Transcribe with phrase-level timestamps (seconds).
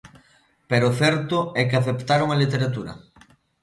[0.69, 2.93] Pero o certo é que aceptaron a literatura.